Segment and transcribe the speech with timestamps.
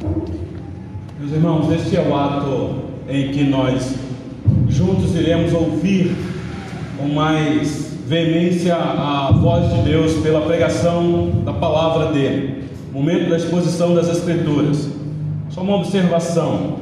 [0.00, 2.76] Meus irmãos, este é o ato
[3.08, 3.96] em que nós
[4.68, 6.14] juntos iremos ouvir
[6.96, 12.64] com mais veemência a voz de Deus pela pregação da palavra dele.
[12.92, 14.88] Momento da exposição das Escrituras.
[15.50, 16.76] Só uma observação.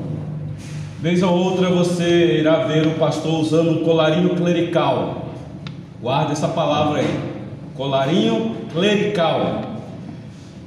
[1.01, 5.27] Vez ou outra você irá ver o pastor usando um colarinho clerical.
[6.03, 7.19] Guarda essa palavra aí.
[7.75, 9.66] Colarinho clerical.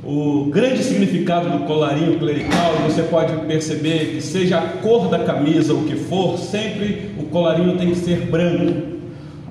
[0.02, 5.74] O grande significado do colarinho clerical, você pode perceber que seja a cor da camisa
[5.74, 8.98] o que for, sempre o colarinho tem que ser branco.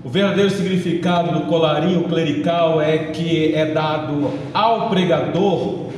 [0.02, 5.88] O verdadeiro significado do colarinho clerical é que é dado ao pregador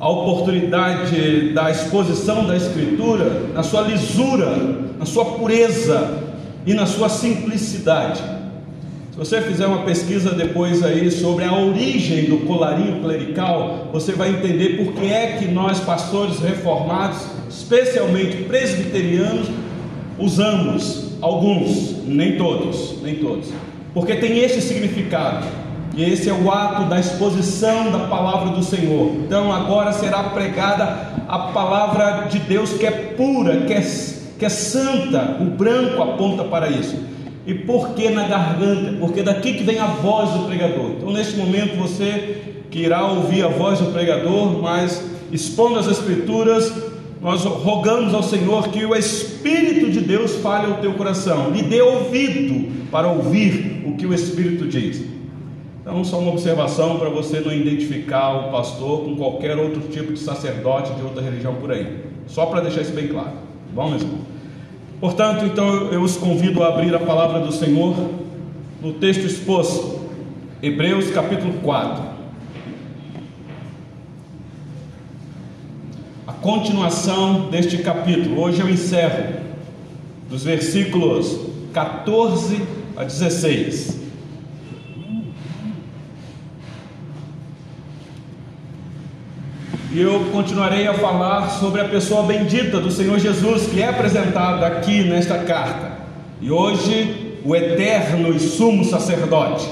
[0.00, 4.56] a oportunidade da exposição da Escritura na sua lisura,
[4.98, 6.22] na sua pureza
[6.64, 8.37] e na sua simplicidade.
[9.18, 14.28] Se você fizer uma pesquisa depois aí sobre a origem do colarinho clerical, você vai
[14.30, 19.48] entender por que é que nós, pastores reformados, especialmente presbiterianos,
[20.20, 23.48] usamos alguns, nem todos, nem todos,
[23.92, 25.48] porque tem este significado.
[25.96, 29.16] E esse é o ato da exposição da palavra do Senhor.
[29.16, 30.84] Então agora será pregada
[31.26, 33.80] a palavra de Deus que é pura, que é,
[34.38, 35.38] que é santa.
[35.40, 37.17] O branco aponta para isso.
[37.48, 38.98] E por que na garganta?
[39.00, 40.90] Porque daqui que vem a voz do pregador.
[40.98, 46.70] Então, neste momento, você que irá ouvir a voz do pregador, mas expondo as Escrituras,
[47.22, 51.80] nós rogamos ao Senhor que o Espírito de Deus fale ao teu coração, lhe dê
[51.80, 55.02] ouvido para ouvir o que o Espírito diz.
[55.80, 60.18] Então, só uma observação para você não identificar o pastor com qualquer outro tipo de
[60.18, 62.04] sacerdote de outra religião por aí.
[62.26, 63.30] Só para deixar isso bem claro.
[63.30, 64.27] Tá bom, meus irmãos?
[65.00, 67.94] Portanto, então eu os convido a abrir a palavra do Senhor
[68.82, 70.00] no texto exposto,
[70.60, 72.02] Hebreus capítulo 4.
[76.26, 79.34] A continuação deste capítulo, hoje eu encerro,
[80.28, 82.60] dos versículos 14
[82.96, 84.07] a 16.
[89.90, 94.66] E eu continuarei a falar sobre a pessoa bendita do Senhor Jesus, que é apresentada
[94.66, 95.92] aqui nesta carta.
[96.42, 99.66] E hoje, o eterno e sumo sacerdote.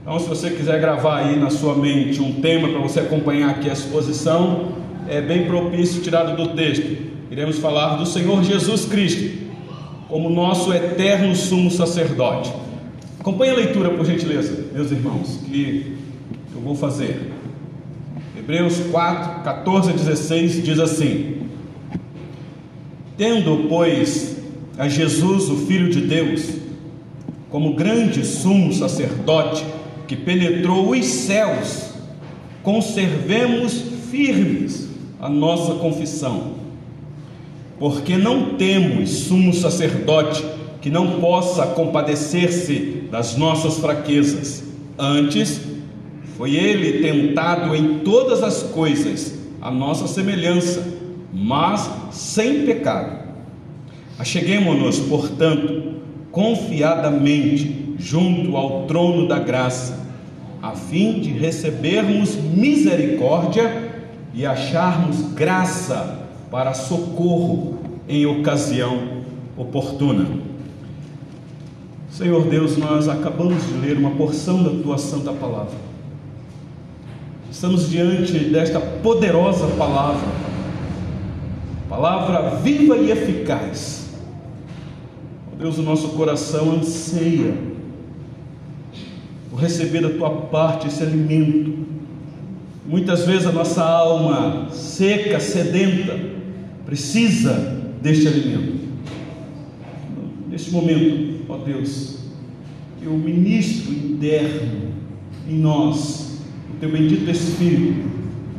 [0.00, 3.70] Então, se você quiser gravar aí na sua mente um tema para você acompanhar aqui
[3.70, 4.72] a exposição,
[5.08, 6.84] é bem propício tirado do texto.
[7.30, 9.38] Iremos falar do Senhor Jesus Cristo
[10.08, 12.52] como nosso eterno sumo sacerdote.
[13.20, 15.96] Acompanhe a leitura, por gentileza, meus irmãos, que
[16.52, 17.31] eu vou fazer.
[18.42, 21.42] Hebreus 4, 14 a 16 diz assim:
[23.16, 24.36] Tendo, pois,
[24.76, 26.48] a Jesus, o Filho de Deus,
[27.50, 29.64] como grande sumo sacerdote
[30.08, 31.90] que penetrou os céus,
[32.64, 33.80] conservemos
[34.10, 34.88] firmes
[35.20, 36.54] a nossa confissão,
[37.78, 40.44] porque não temos sumo sacerdote
[40.80, 44.64] que não possa compadecer-se das nossas fraquezas,
[44.98, 45.71] antes
[46.36, 50.82] foi ele tentado em todas as coisas, a nossa semelhança,
[51.32, 53.22] mas sem pecado.
[54.18, 55.94] Acheguemo-nos, portanto,
[56.30, 60.00] confiadamente junto ao trono da graça,
[60.62, 63.90] a fim de recebermos misericórdia
[64.34, 67.78] e acharmos graça para socorro
[68.08, 69.22] em ocasião
[69.56, 70.26] oportuna.
[72.10, 75.91] Senhor Deus, nós acabamos de ler uma porção da tua santa palavra.
[77.52, 80.26] Estamos diante desta poderosa palavra,
[81.86, 84.08] palavra viva e eficaz.
[85.52, 87.54] Oh Deus, o nosso coração anseia
[89.50, 91.86] por receber da tua parte esse alimento.
[92.86, 96.18] Muitas vezes a nossa alma seca, sedenta,
[96.86, 97.52] precisa
[98.00, 98.80] deste alimento.
[100.48, 102.16] Neste momento, ó Deus,
[102.98, 104.94] que o ministro interno
[105.46, 106.21] em nós
[106.82, 108.10] teu bendito Espírito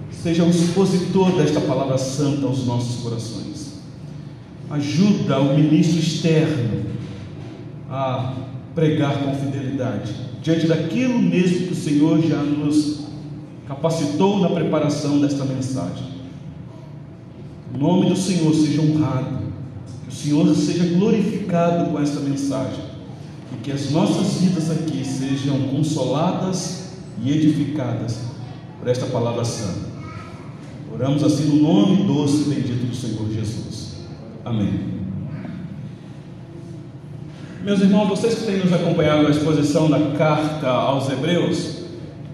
[0.10, 3.74] seja o expositor desta palavra santa aos nossos corações.
[4.70, 6.86] Ajuda o ministro externo
[7.90, 8.36] a
[8.74, 13.02] pregar com fidelidade, diante daquilo mesmo que o Senhor já nos
[13.68, 16.08] capacitou na preparação desta mensagem.
[17.76, 19.40] O nome do Senhor seja honrado,
[20.08, 22.86] que o Senhor seja glorificado com esta mensagem
[23.52, 26.83] e que as nossas vidas aqui sejam consoladas
[27.24, 28.20] e edificadas
[28.80, 29.94] por esta palavra santa.
[30.94, 33.94] Oramos assim no nome doce e bendito do Senhor Jesus.
[34.46, 34.94] Amém.
[37.64, 41.84] Meus irmãos, vocês que têm nos acompanhado na exposição da carta aos Hebreus,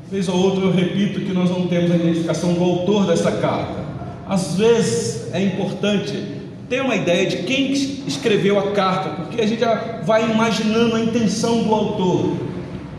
[0.10, 3.80] vez ou outra eu repito que nós não temos a identificação do autor desta carta.
[4.28, 9.60] às vezes é importante ter uma ideia de quem escreveu a carta, porque a gente
[9.60, 12.49] já vai imaginando a intenção do autor.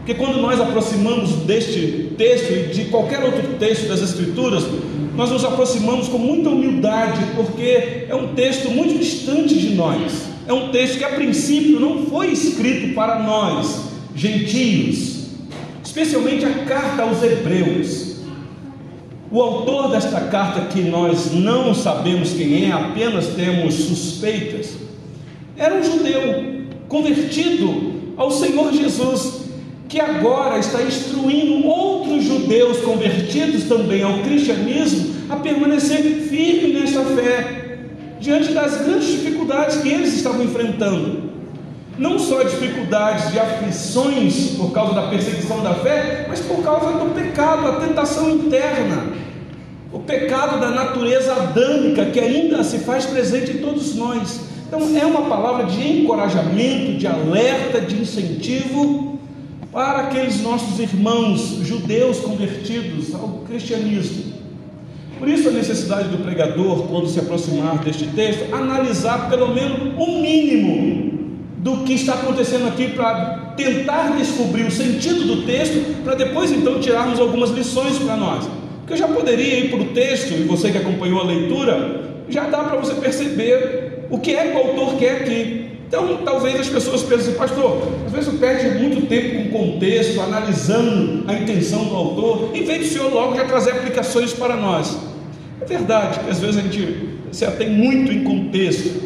[0.00, 4.64] Porque quando nós aproximamos deste texto e de qualquer outro texto das Escrituras,
[5.14, 10.31] nós nos aproximamos com muita humildade, porque é um texto muito distante de nós.
[10.49, 13.82] É um texto que a princípio não foi escrito para nós,
[14.17, 15.26] gentios,
[15.85, 18.17] especialmente a carta aos Hebreus.
[19.31, 24.70] O autor desta carta, que nós não sabemos quem é, apenas temos suspeitas,
[25.56, 29.39] era um judeu convertido ao Senhor Jesus,
[29.90, 37.78] que agora está instruindo outros judeus convertidos também ao cristianismo a permanecer firme nesta fé,
[38.20, 41.28] diante das grandes dificuldades que eles estavam enfrentando.
[41.98, 47.12] Não só dificuldades de aflições por causa da perseguição da fé, mas por causa do
[47.12, 49.19] pecado, a tentação interna
[49.92, 54.42] o pecado da natureza adâmica que ainda se faz presente em todos nós.
[54.69, 59.10] Então, é uma palavra de encorajamento, de alerta, de incentivo
[59.72, 64.32] para aqueles nossos irmãos judeus convertidos ao cristianismo.
[65.19, 70.02] Por isso, a necessidade do pregador, quando se aproximar deste texto, analisar pelo menos o
[70.02, 71.11] um mínimo
[71.58, 76.81] do que está acontecendo aqui para tentar descobrir o sentido do texto, para depois então
[76.81, 78.49] tirarmos algumas lições para nós.
[78.78, 82.49] Porque eu já poderia ir para o texto, e você que acompanhou a leitura, já
[82.49, 85.69] dá para você perceber o que é que o autor quer aqui.
[85.90, 91.25] Então, talvez as pessoas pensem, pastor, às vezes eu perde muito tempo com contexto, analisando
[91.26, 94.96] a intenção do autor, em vez de o senhor logo já trazer aplicações para nós.
[95.60, 99.02] É verdade que às vezes a gente se atém muito em contexto,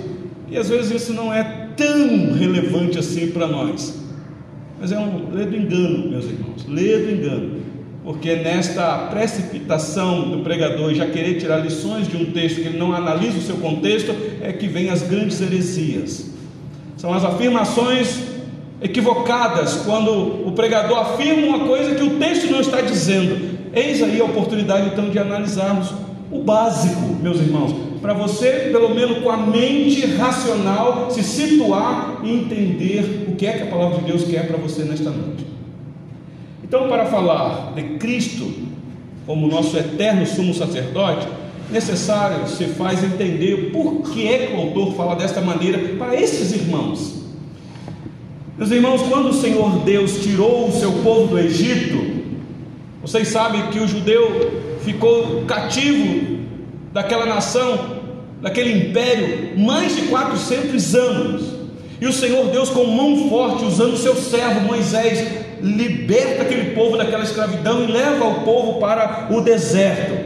[0.51, 3.99] e às vezes isso não é tão relevante assim para nós.
[4.79, 7.65] Mas é um ledo engano, meus irmãos, ledo engano
[8.05, 12.93] porque nesta precipitação do pregador já querer tirar lições de um texto que ele não
[12.93, 16.34] analisa o seu contexto, é que vem as grandes heresias.
[17.05, 18.19] São as afirmações
[18.81, 23.59] equivocadas, quando o pregador afirma uma coisa que o texto não está dizendo.
[23.75, 25.93] Eis aí a oportunidade então de analisarmos
[26.33, 32.33] o básico, meus irmãos, para você, pelo menos com a mente racional, se situar e
[32.33, 35.45] entender o que é que a palavra de Deus quer para você nesta noite.
[36.63, 38.51] Então, para falar de Cristo
[39.27, 41.29] como nosso eterno sumo sacerdote,
[41.71, 46.53] necessário se faz entender por que é que o autor fala desta maneira para esses
[46.53, 47.25] irmãos.
[48.57, 52.23] Meus irmãos, quando o Senhor Deus tirou o seu povo do Egito,
[53.03, 56.39] vocês sabem que o judeu ficou cativo
[56.93, 58.03] daquela nação,
[58.41, 61.55] daquele império, mais de 400 anos.
[62.01, 67.25] E o Senhor Deus, com mão forte, usando seu servo Moisés, liberta aquele povo daquela
[67.25, 70.24] escravidão e leva o povo para o deserto.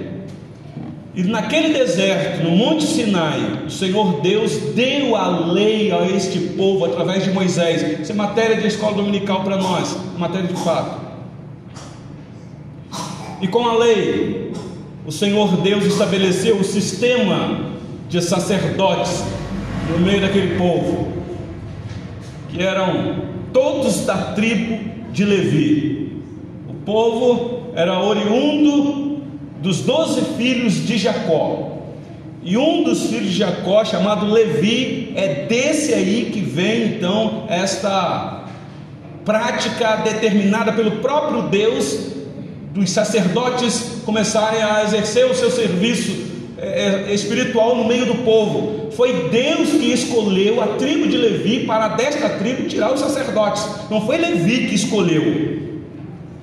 [1.19, 6.85] E naquele deserto, no Monte Sinai, o Senhor Deus deu a lei a este povo
[6.85, 7.99] através de Moisés.
[8.01, 11.01] Isso é matéria de escola dominical para nós, matéria de fato.
[13.41, 14.53] E com a lei,
[15.05, 17.63] o Senhor Deus estabeleceu o sistema
[18.09, 19.25] de sacerdotes
[19.91, 21.15] no meio daquele povo,
[22.49, 24.79] que eram todos da tribo
[25.11, 26.23] de Levi.
[26.69, 28.98] O povo era oriundo
[29.61, 31.79] dos doze filhos de Jacó.
[32.43, 38.45] E um dos filhos de Jacó, chamado Levi, é desse aí que vem então esta
[39.25, 42.09] prática determinada pelo próprio Deus
[42.73, 48.91] dos sacerdotes começarem a exercer o seu serviço é, é, espiritual no meio do povo.
[48.93, 53.65] Foi Deus que escolheu a tribo de Levi para desta tribo tirar os sacerdotes.
[53.91, 55.58] Não foi Levi que escolheu.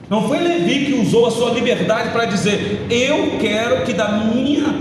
[0.10, 4.76] Não foi Levi que usou a sua liberdade para dizer: Eu quero que da minha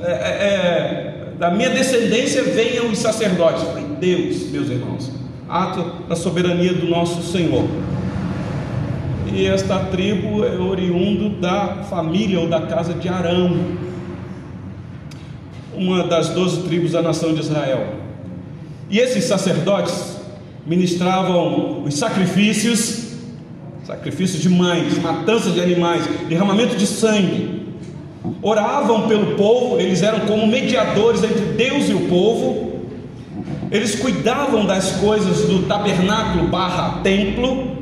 [0.00, 3.62] é, é, é, da minha descendência venham os sacerdotes.
[3.62, 5.10] Foi Deus, meus irmãos.
[5.48, 7.64] Ato da soberania do nosso Senhor.
[9.32, 13.86] E esta tribo é oriundo da família ou da casa de Arão
[15.76, 17.94] uma das doze tribos da nação de Israel.
[18.88, 20.16] E esses sacerdotes
[20.66, 23.05] ministravam os sacrifícios,
[23.86, 27.66] sacrifícios de mães, matanças de animais, derramamento de sangue.
[28.42, 32.80] Oravam pelo povo, eles eram como mediadores entre Deus e o povo.
[33.70, 37.76] Eles cuidavam das coisas do tabernáculo barra templo,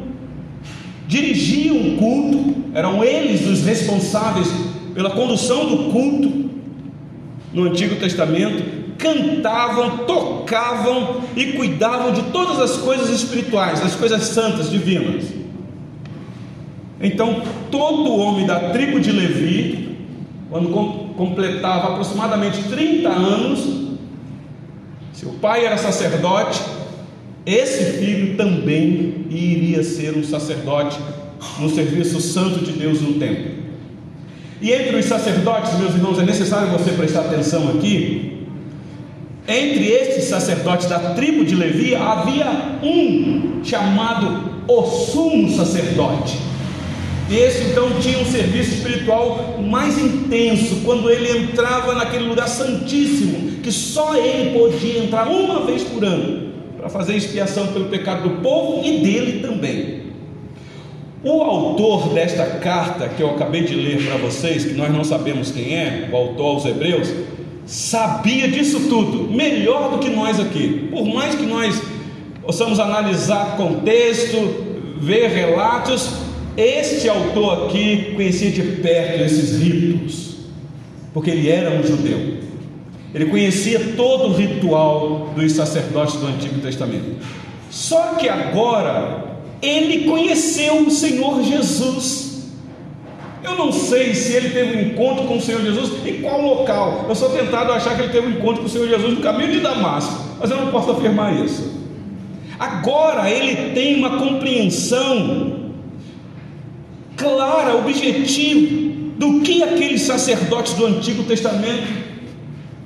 [1.09, 4.53] dirigiam o culto, eram eles os responsáveis
[4.95, 6.51] pela condução do culto
[7.51, 14.71] no Antigo Testamento, cantavam, tocavam e cuidavam de todas as coisas espirituais, das coisas santas,
[14.71, 15.44] divinas.
[17.05, 19.95] Então, todo homem da tribo de Levi,
[20.49, 20.71] quando
[21.17, 23.91] completava aproximadamente 30 anos,
[25.13, 26.63] seu pai era sacerdote,
[27.45, 30.99] esse filho também iria ser um sacerdote
[31.61, 33.53] no serviço santo de Deus no templo.
[34.63, 38.47] E entre os sacerdotes, meus irmãos, é necessário você prestar atenção aqui.
[39.47, 46.54] Entre estes sacerdotes da tribo de Levi havia um chamado o sumo sacerdote.
[47.31, 53.73] Esse então tinha um serviço espiritual mais intenso quando ele entrava naquele lugar santíssimo, que
[53.73, 58.87] só ele podia entrar uma vez por ano, para fazer expiação pelo pecado do povo
[58.87, 60.05] e dele também.
[61.23, 65.51] O autor desta carta que eu acabei de ler para vocês, que nós não sabemos
[65.51, 67.11] quem é, o autor aos Hebreus,
[67.65, 70.91] sabia disso tudo, melhor do que nós aqui.
[70.91, 71.81] Por mais que nós
[72.43, 74.37] possamos analisar contexto,
[74.99, 76.24] ver relatos,
[76.57, 80.37] este autor aqui conhecia de perto esses ritos,
[81.13, 82.39] porque ele era um judeu.
[83.15, 87.17] Ele conhecia todo o ritual dos sacerdotes do Antigo Testamento.
[87.71, 92.51] Só que agora ele conheceu o Senhor Jesus.
[93.43, 97.07] Eu não sei se ele teve um encontro com o Senhor Jesus em qual local.
[97.09, 99.21] Eu sou tentado a achar que ele teve um encontro com o Senhor Jesus no
[99.21, 101.73] caminho de Damasco, mas eu não posso afirmar isso.
[102.59, 105.64] Agora ele tem uma compreensão
[107.17, 111.87] clara, objetiva do que aqueles sacerdotes do Antigo Testamento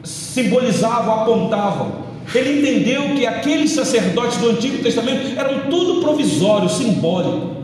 [0.04, 2.08] simbolizavam, apontavam.
[2.34, 7.56] Ele entendeu que aqueles sacerdotes do Antigo Testamento eram tudo provisório, simbólico.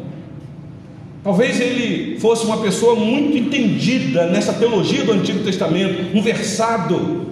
[1.23, 7.27] Talvez ele fosse uma pessoa muito entendida nessa teologia do Antigo Testamento, um versado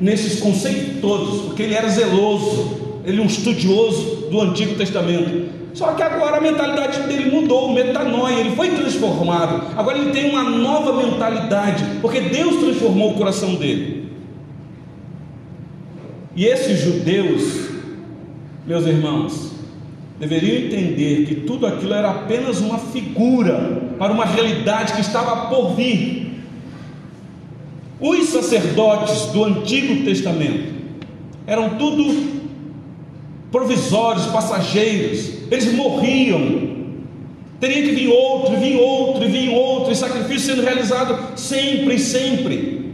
[0.00, 5.63] nesses conceitos todos, porque ele era zeloso, ele um estudioso do Antigo Testamento.
[5.74, 9.76] Só que agora a mentalidade dele mudou, metanoia, ele foi transformado.
[9.76, 14.08] Agora ele tem uma nova mentalidade, porque Deus transformou o coração dele.
[16.36, 17.70] E esses judeus,
[18.64, 19.52] meus irmãos,
[20.18, 25.74] deveriam entender que tudo aquilo era apenas uma figura para uma realidade que estava por
[25.74, 26.40] vir.
[28.00, 30.72] Os sacerdotes do Antigo Testamento
[31.48, 32.32] eram tudo
[33.50, 36.74] provisórios, passageiros, eles morriam.
[37.60, 42.92] Teria que vir outro, vir outro, vir outro, e sacrifício sendo realizado sempre sempre.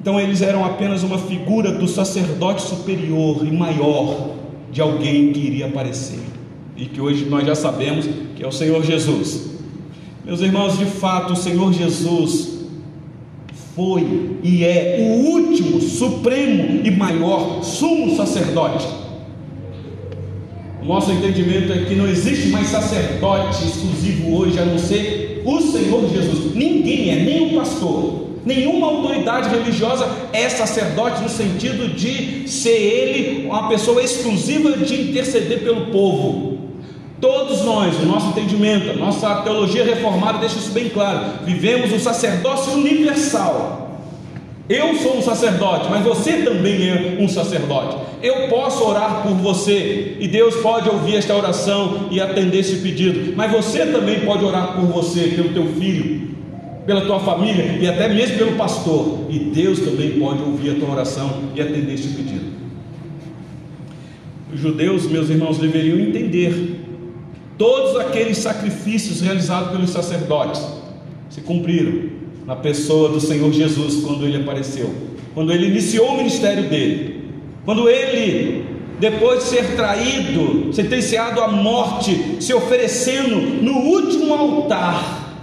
[0.00, 4.36] Então eles eram apenas uma figura do sacerdote superior e maior
[4.72, 6.20] de alguém que iria aparecer.
[6.76, 9.50] E que hoje nós já sabemos que é o Senhor Jesus.
[10.24, 12.58] Meus irmãos, de fato, o Senhor Jesus
[13.74, 18.86] foi e é o último, supremo e maior sumo sacerdote.
[20.82, 25.60] O nosso entendimento é que não existe mais sacerdote exclusivo hoje a não ser o
[25.60, 26.54] Senhor Jesus.
[26.54, 33.46] Ninguém é, nem o pastor, Nenhuma autoridade religiosa é sacerdote no sentido de ser ele
[33.46, 36.56] uma pessoa exclusiva de interceder pelo povo.
[37.20, 41.44] Todos nós, o nosso entendimento, a nossa teologia reformada deixa isso bem claro.
[41.44, 44.00] Vivemos o sacerdócio universal.
[44.66, 47.98] Eu sou um sacerdote, mas você também é um sacerdote.
[48.22, 53.34] Eu posso orar por você e Deus pode ouvir esta oração e atender esse pedido,
[53.36, 56.28] mas você também pode orar por você, pelo teu filho,
[56.84, 59.26] pela tua família e até mesmo pelo pastor.
[59.28, 62.46] E Deus também pode ouvir a tua oração e atender este pedido.
[64.52, 66.80] Os judeus, meus irmãos, deveriam entender
[67.58, 70.60] todos aqueles sacrifícios realizados pelos sacerdotes
[71.28, 72.10] se cumpriram
[72.46, 74.90] na pessoa do Senhor Jesus quando ele apareceu,
[75.34, 77.17] quando ele iniciou o ministério dele,
[77.68, 78.64] quando ele
[78.98, 85.36] depois de ser traído, sentenciado à morte, se oferecendo no último altar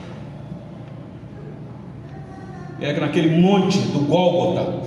[2.82, 4.86] é naquele monte do Gólgota.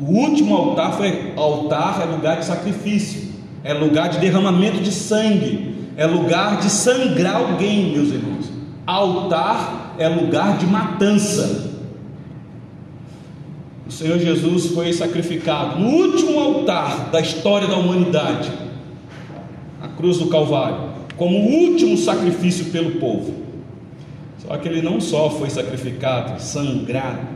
[0.00, 5.90] O último altar foi altar é lugar de sacrifício, é lugar de derramamento de sangue,
[5.94, 8.50] é lugar de sangrar alguém, meus irmãos.
[8.86, 11.67] Altar é lugar de matança.
[13.88, 18.50] O Senhor Jesus foi sacrificado no último altar da história da humanidade,
[19.80, 23.34] a cruz do Calvário, como o último sacrifício pelo povo.
[24.46, 27.26] Só que ele não só foi sacrificado, sangrado,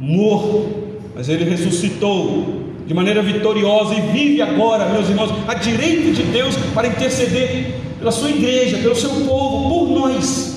[0.00, 0.68] morto,
[1.14, 6.56] mas ele ressuscitou de maneira vitoriosa e vive agora, meus irmãos, à direita de Deus
[6.74, 10.51] para interceder pela sua igreja, pelo seu povo, por nós.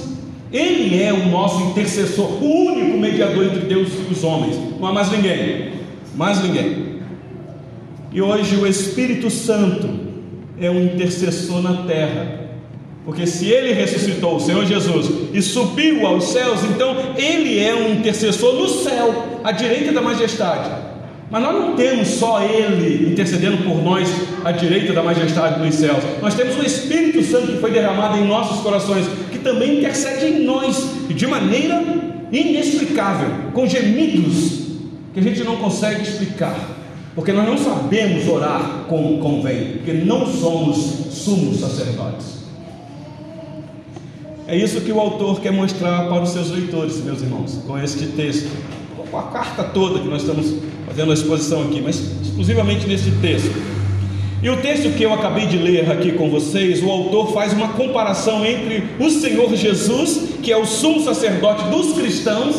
[0.55, 4.55] Ele é o nosso intercessor, o único mediador entre Deus e os homens.
[4.79, 5.71] Não há mais ninguém.
[6.15, 7.01] Mais ninguém.
[8.13, 9.89] E hoje o Espírito Santo
[10.57, 12.45] é um intercessor na terra
[13.03, 17.93] Porque se ele ressuscitou, o Senhor Jesus, e subiu aos céus, então ele é um
[17.93, 20.71] intercessor no céu, à direita da majestade.
[21.35, 24.09] Mas nós não temos só ele intercedendo por nós
[24.45, 26.01] à direita da majestade dos céus.
[26.21, 30.45] Nós temos o Espírito Santo que foi derramado em nossos corações, que também intercede em
[30.45, 31.83] nós, de maneira
[32.31, 34.61] inexplicável, com gemidos
[35.13, 36.57] que a gente não consegue explicar,
[37.13, 40.77] porque nós não sabemos orar como convém, porque não somos
[41.11, 42.45] sumos sacerdotes.
[44.47, 48.05] É isso que o autor quer mostrar para os seus leitores, meus irmãos, com este
[48.05, 48.49] texto,
[49.11, 53.51] com a carta toda que nós estamos fazendo a exposição aqui, mas exclusivamente neste texto.
[54.41, 57.69] E o texto que eu acabei de ler aqui com vocês, o autor faz uma
[57.69, 62.55] comparação entre o Senhor Jesus, que é o sumo sacerdote dos cristãos,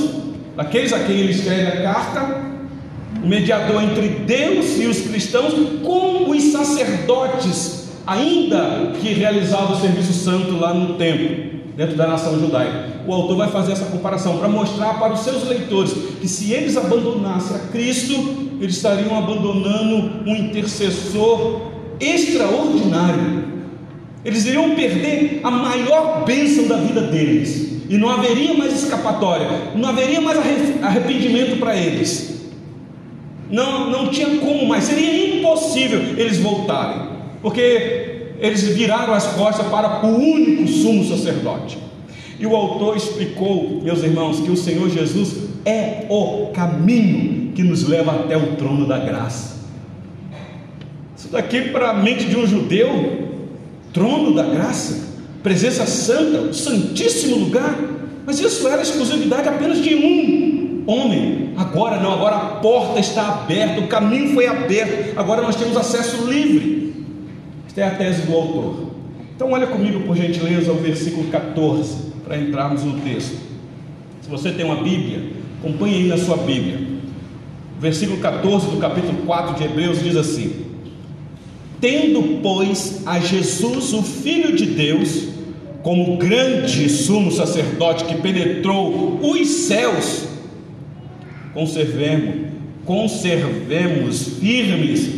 [0.56, 2.44] daqueles a quem ele escreve a carta,
[3.22, 10.12] o mediador entre Deus e os cristãos, com os sacerdotes, ainda que realizavam o serviço
[10.12, 13.02] santo lá no templo dentro da nação judaica.
[13.06, 16.76] O autor vai fazer essa comparação para mostrar para os seus leitores que se eles
[16.76, 18.14] abandonassem a Cristo,
[18.60, 23.44] eles estariam abandonando um intercessor extraordinário.
[24.24, 29.88] Eles iriam perder a maior bênção da vida deles, e não haveria mais escapatória, não
[29.88, 30.38] haveria mais
[30.82, 32.34] arrependimento para eles.
[33.48, 40.06] Não, não tinha como mais, seria impossível eles voltarem, porque eles viraram as costas para
[40.06, 41.78] o único sumo sacerdote.
[42.38, 47.88] E o autor explicou, meus irmãos, que o Senhor Jesus é o caminho que nos
[47.88, 49.56] leva até o trono da graça.
[51.16, 53.30] Isso daqui para a mente de um judeu,
[53.92, 55.06] trono da graça,
[55.42, 57.74] presença santa, o santíssimo lugar,
[58.26, 61.54] mas isso era exclusividade apenas de um homem.
[61.56, 66.30] Agora não, agora a porta está aberta, o caminho foi aberto, agora nós temos acesso
[66.30, 66.75] livre.
[67.76, 68.86] Esta é a tese do autor.
[69.34, 73.36] Então, olha comigo, por gentileza, o versículo 14, para entrarmos no texto.
[74.22, 75.24] Se você tem uma Bíblia,
[75.58, 76.78] acompanhe aí na sua Bíblia.
[77.76, 80.64] O versículo 14 do capítulo 4 de Hebreus diz assim:
[81.78, 85.28] Tendo, pois, a Jesus, o Filho de Deus,
[85.82, 90.26] como grande sumo sacerdote que penetrou os céus,
[91.52, 92.36] conservemos,
[92.86, 95.10] conservemos firmes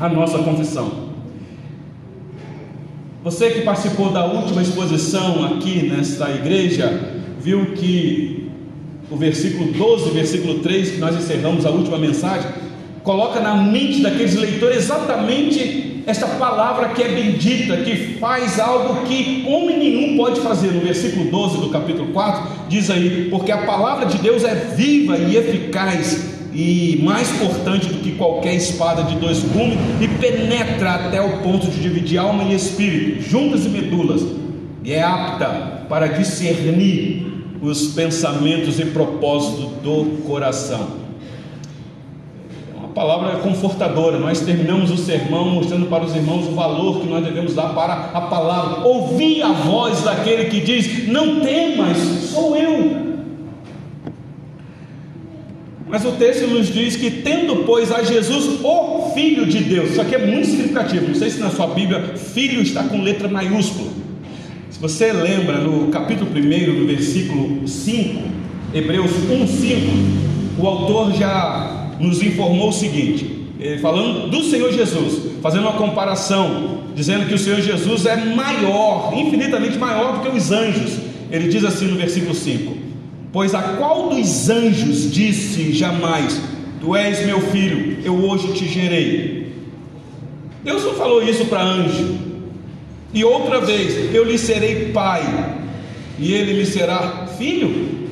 [0.00, 1.01] a nossa confissão.
[3.24, 8.50] Você que participou da última exposição aqui nesta igreja, viu que
[9.08, 12.50] o versículo 12, versículo 3, que nós encerramos a última mensagem,
[13.04, 19.44] coloca na mente daqueles leitores exatamente esta palavra que é bendita, que faz algo que
[19.46, 20.72] homem nenhum pode fazer.
[20.72, 25.16] No versículo 12 do capítulo 4, diz aí: Porque a palavra de Deus é viva
[25.16, 31.20] e eficaz e mais cortante do que qualquer espada de dois gumes, e penetra até
[31.20, 34.22] o ponto de dividir alma e espírito, juntas e medulas,
[34.84, 37.26] e é apta para discernir
[37.62, 41.02] os pensamentos e propósitos do coração.
[42.74, 44.18] É uma palavra confortadora.
[44.18, 48.10] Nós terminamos o sermão mostrando para os irmãos o valor que nós devemos dar para
[48.12, 48.84] a palavra.
[48.84, 51.98] Ouvir a voz daquele que diz: Não temas,
[52.32, 53.11] sou eu
[55.92, 60.00] mas o texto nos diz que, tendo, pois, a Jesus, o Filho de Deus, isso
[60.00, 61.08] aqui é muito significativo.
[61.08, 63.90] Não sei se na sua Bíblia, filho está com letra maiúscula.
[64.70, 68.22] Se você lembra, no capítulo 1, no versículo 5,
[68.72, 69.80] Hebreus 1, 5,
[70.58, 73.50] o autor já nos informou o seguinte:
[73.82, 79.76] falando do Senhor Jesus, fazendo uma comparação, dizendo que o Senhor Jesus é maior, infinitamente
[79.76, 80.96] maior do que os anjos.
[81.30, 82.91] Ele diz assim no versículo 5:
[83.32, 86.38] Pois a qual dos anjos disse jamais:
[86.80, 89.52] Tu és meu filho, eu hoje te gerei?
[90.62, 92.18] Deus não falou isso para anjo.
[93.14, 95.22] E outra vez, eu lhe serei pai,
[96.18, 98.08] e ele lhe será filho.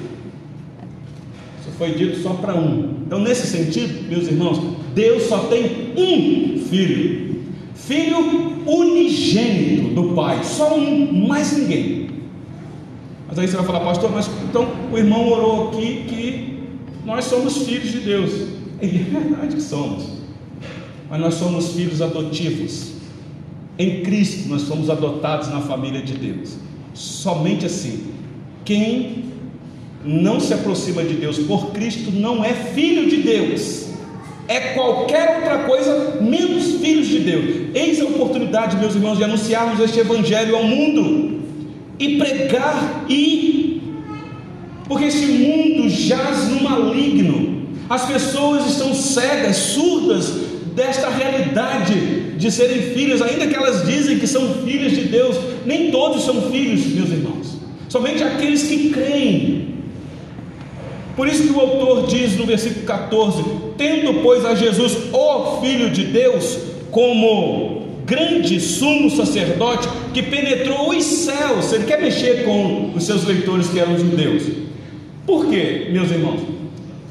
[1.61, 2.97] Isso foi dito só para um.
[3.07, 4.61] Então, nesse sentido, meus irmãos,
[4.95, 7.43] Deus só tem um filho,
[7.75, 12.00] filho unigênito do Pai, só um, mais ninguém.
[13.31, 16.59] Mas aí você vai falar, pastor, mas então o irmão orou aqui que
[17.07, 18.33] nós somos filhos de Deus.
[18.83, 20.05] É verdade que somos.
[21.09, 22.93] Mas nós somos filhos adotivos.
[23.79, 26.57] Em Cristo nós somos adotados na família de Deus.
[26.93, 28.09] Somente assim.
[28.65, 29.27] Quem
[30.05, 33.91] não se aproxima de Deus por Cristo não é filho de Deus.
[34.49, 37.77] É qualquer outra coisa menos filhos de Deus.
[37.77, 41.40] Eis a oportunidade, meus irmãos, de anunciarmos este evangelho ao mundo
[42.01, 43.83] e pregar e
[44.89, 47.69] porque esse mundo jaz no maligno.
[47.89, 50.33] As pessoas estão cegas, surdas
[50.75, 55.93] desta realidade de serem filhos, ainda que elas dizem que são filhos de Deus, nem
[55.93, 57.59] todos são filhos, meus irmãos,
[57.89, 59.75] somente aqueles que creem.
[61.15, 63.45] Por isso que o autor diz no versículo 14:
[63.77, 66.59] Tendo, pois, a Jesus, o Filho de Deus,
[66.91, 67.80] como
[68.11, 73.79] grande sumo sacerdote que penetrou os céus, ele quer mexer com os seus leitores que
[73.79, 74.43] eram judeus.
[75.25, 76.41] Por quê, meus irmãos?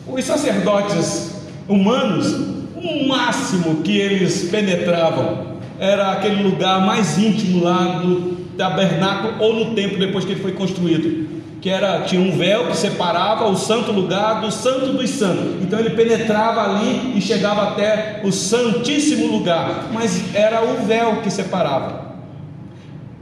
[0.06, 2.28] Os sacerdotes humanos,
[2.76, 9.74] o máximo que eles penetravam era aquele lugar mais íntimo lá do tabernáculo ou no
[9.76, 13.92] templo depois que ele foi construído que era tinha um véu que separava o santo
[13.92, 15.62] lugar do santo dos santos.
[15.62, 21.30] Então ele penetrava ali e chegava até o santíssimo lugar, mas era o véu que
[21.30, 22.08] separava.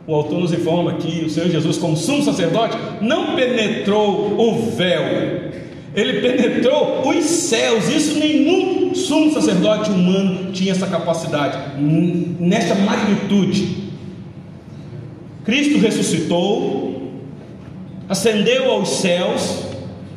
[0.05, 5.51] O autor nos informa que o Senhor Jesus, como sumo sacerdote, não penetrou o véu,
[5.93, 7.89] ele penetrou os céus.
[7.89, 11.57] Isso nenhum sumo sacerdote humano tinha essa capacidade,
[12.39, 13.87] nesta magnitude.
[15.43, 17.06] Cristo ressuscitou,
[18.09, 19.67] ascendeu aos céus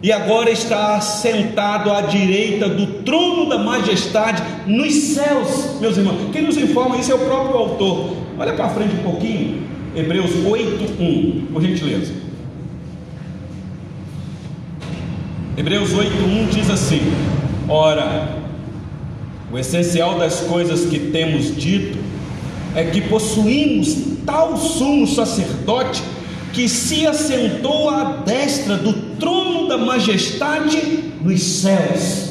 [0.02, 6.30] e agora está sentado à direita do trono da majestade nos céus, meus irmãos.
[6.32, 8.16] Quem nos informa isso é o próprio autor.
[8.38, 9.62] Olha para frente um pouquinho,
[9.94, 12.12] Hebreus 8:1, por gentileza.
[15.56, 17.00] Hebreus 8:1 diz assim:
[17.68, 18.38] Ora,
[19.52, 21.98] o essencial das coisas que temos dito
[22.74, 26.02] é que possuímos tal sumo sacerdote
[26.52, 32.30] que se assentou à destra do trono da majestade nos céus.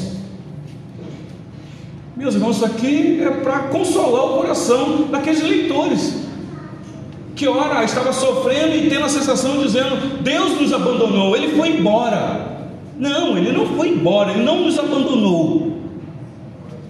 [2.16, 6.20] Meus irmãos, isso aqui é para consolar o coração daqueles leitores
[7.34, 12.68] que ora estava sofrendo e tendo a sensação dizendo: Deus nos abandonou, ele foi embora.
[12.98, 15.78] Não, ele não foi embora, ele não nos abandonou.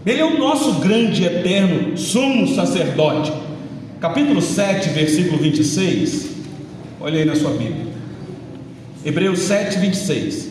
[0.04, 3.32] Ele é o nosso grande eterno sumo sacerdote.
[4.00, 6.29] Capítulo 7, versículo 26.
[7.02, 7.86] Olha aí na sua Bíblia.
[9.02, 10.50] Hebreus 7, 26.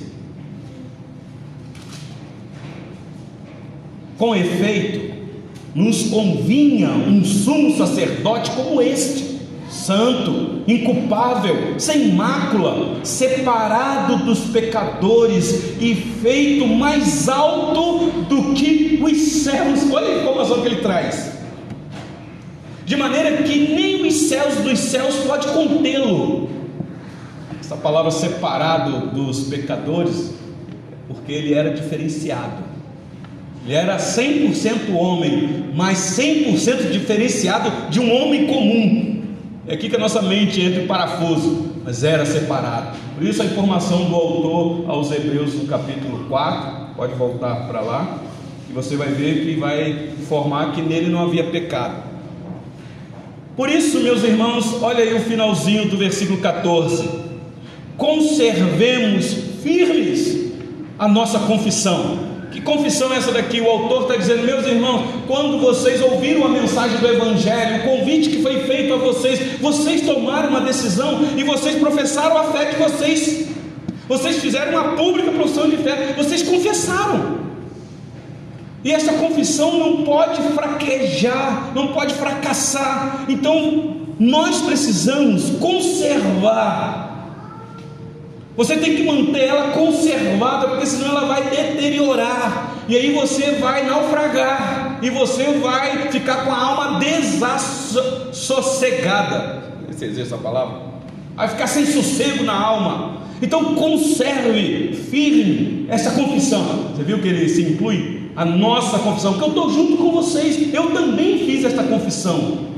[4.18, 5.14] Com efeito,
[5.76, 15.94] nos convinha um sumo sacerdote como este, santo, inculpável, sem mácula, separado dos pecadores e
[15.94, 19.82] feito mais alto do que os céus.
[19.92, 21.39] Olha a informação que ele traz
[22.90, 26.50] de maneira que nem os céus dos céus pode contê-lo.
[27.60, 30.34] Essa palavra separado dos pecadores,
[31.08, 32.64] porque ele era diferenciado.
[33.64, 39.22] Ele era 100% homem, mas 100% diferenciado de um homem comum.
[39.68, 42.98] É aqui que a nossa mente entra em parafuso, mas era separado.
[43.14, 48.18] Por isso a informação do autor aos Hebreus no capítulo 4, pode voltar para lá,
[48.68, 52.09] e você vai ver que vai informar que nele não havia pecado.
[53.56, 57.10] Por isso, meus irmãos, olha aí o finalzinho do versículo 14.
[57.98, 60.52] Conservemos firmes
[60.98, 62.30] a nossa confissão.
[62.52, 63.62] Que confissão é essa daqui?
[63.62, 68.30] O autor está dizendo, meus irmãos, quando vocês ouviram a mensagem do Evangelho, o convite
[68.30, 72.78] que foi feito a vocês, vocês tomaram uma decisão e vocês professaram a fé de
[72.78, 73.50] vocês.
[74.08, 77.49] Vocês fizeram uma pública profissão de fé, vocês confessaram.
[78.84, 83.26] E essa confissão não pode fraquejar, não pode fracassar.
[83.28, 87.08] Então, nós precisamos conservar.
[88.56, 92.76] Você tem que manter ela conservada, porque senão ela vai deteriorar.
[92.88, 95.00] E aí você vai naufragar.
[95.02, 99.64] E você vai ficar com a alma desassossegada.
[99.88, 100.90] Você dizer essa palavra?
[101.36, 103.20] Vai ficar sem sossego na alma.
[103.42, 106.92] Então conserve firme essa confissão.
[106.94, 108.19] Você viu que ele se inclui?
[108.40, 112.70] A nossa confissão, porque eu estou junto com vocês, eu também fiz esta confissão.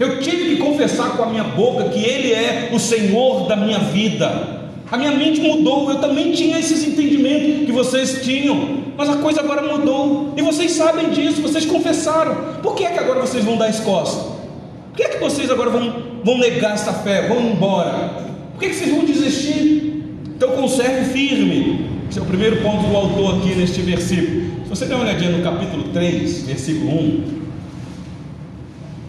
[0.00, 3.80] Eu tive que confessar com a minha boca que Ele é o Senhor da minha
[3.80, 4.70] vida.
[4.90, 9.40] A minha mente mudou, eu também tinha esses entendimentos que vocês tinham, mas a coisa
[9.40, 12.36] agora mudou, e vocês sabem disso, vocês confessaram.
[12.62, 14.24] Por que é que agora vocês vão dar as costas?
[14.24, 18.08] Por que é que vocês agora vão, vão negar essa fé, vão embora?
[18.52, 20.02] Por que, é que vocês vão desistir?
[20.34, 21.90] Então conserve firme.
[22.08, 24.63] Esse é o primeiro ponto do autor aqui neste versículo.
[24.74, 27.24] Você der uma olhadinha no capítulo 3, versículo 1,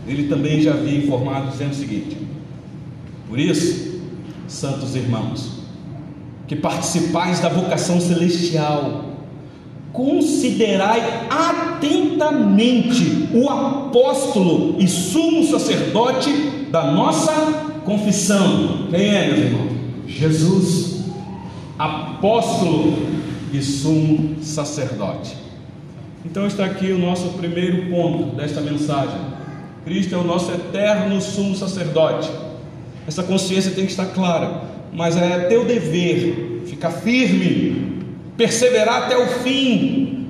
[0.08, 2.18] ele também já havia informado dizendo o seguinte:
[3.28, 4.00] Por isso,
[4.48, 5.64] santos irmãos,
[6.48, 9.06] que participais da vocação celestial,
[9.92, 11.02] considerai
[11.32, 16.32] atentamente o apóstolo e sumo sacerdote
[16.70, 17.34] da nossa
[17.84, 18.86] confissão.
[18.92, 19.72] Quem é, meus irmãos?
[20.06, 21.06] Jesus,
[21.80, 23.00] apóstolo
[23.52, 25.45] e sumo sacerdote.
[26.26, 29.20] Então está aqui o nosso primeiro ponto desta mensagem.
[29.86, 32.30] Cristo é o nosso eterno sumo sacerdote.
[33.08, 38.02] Essa consciência tem que estar clara, mas é teu dever ficar firme,
[38.36, 40.28] perseverar até o fim,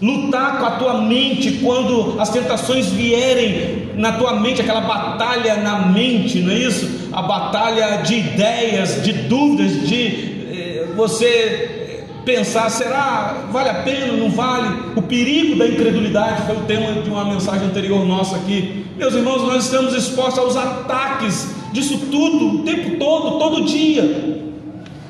[0.00, 5.88] lutar com a tua mente quando as tentações vierem na tua mente, aquela batalha na
[5.88, 7.10] mente, não é isso?
[7.12, 10.06] A batalha de ideias, de dúvidas, de
[10.50, 11.79] eh, você
[12.24, 14.92] pensar, será vale a pena, não vale?
[14.96, 18.86] O perigo da incredulidade foi o tema de uma mensagem anterior nossa aqui.
[18.96, 24.40] Meus irmãos, nós estamos expostos aos ataques disso tudo, o tempo todo, todo dia.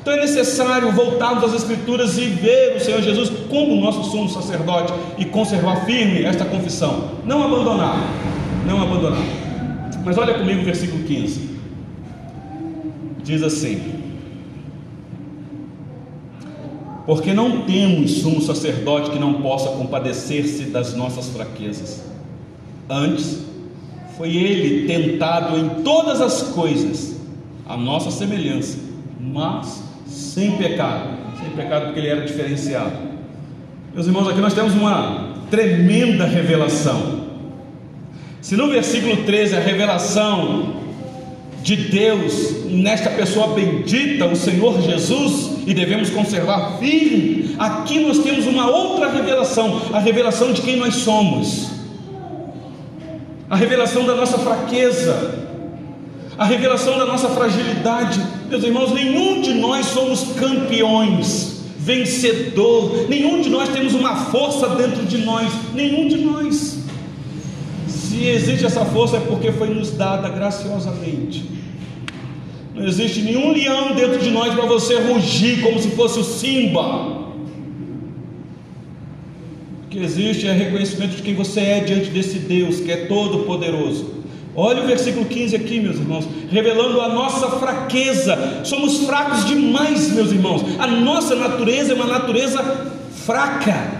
[0.00, 4.92] Então é necessário voltarmos às Escrituras e ver o Senhor Jesus como nosso sumo sacerdote
[5.18, 7.10] e conservar firme esta confissão.
[7.24, 7.98] Não abandonar,
[8.66, 9.22] não abandonar.
[10.04, 11.50] Mas olha comigo o versículo 15.
[13.22, 13.99] Diz assim:
[17.06, 22.04] porque não temos sumo sacerdote que não possa compadecer-se das nossas fraquezas.
[22.88, 23.44] Antes,
[24.16, 27.16] foi ele tentado em todas as coisas,
[27.66, 28.78] a nossa semelhança,
[29.18, 31.18] mas sem pecado.
[31.40, 32.92] Sem pecado, porque ele era diferenciado.
[33.94, 37.20] Meus irmãos, aqui nós temos uma tremenda revelação.
[38.40, 40.74] Se no versículo 13 a revelação
[41.62, 47.54] de Deus nesta pessoa bendita, o Senhor Jesus, e devemos conservar firme.
[47.58, 51.70] Aqui nós temos uma outra revelação, a revelação de quem nós somos,
[53.48, 55.38] a revelação da nossa fraqueza,
[56.38, 58.20] a revelação da nossa fragilidade.
[58.48, 65.04] Meus irmãos, nenhum de nós somos campeões, vencedor, nenhum de nós temos uma força dentro
[65.04, 66.79] de nós, nenhum de nós.
[68.20, 71.42] Se existe essa força é porque foi nos dada graciosamente.
[72.74, 77.30] Não existe nenhum leão dentro de nós para você rugir como se fosse o Simba.
[79.84, 83.46] O que existe é reconhecimento de quem você é diante desse Deus que é todo
[83.46, 84.16] poderoso.
[84.54, 88.60] Olha o versículo 15 aqui, meus irmãos, revelando a nossa fraqueza.
[88.64, 90.62] Somos fracos demais, meus irmãos.
[90.78, 92.62] A nossa natureza é uma natureza
[93.24, 93.94] fraca.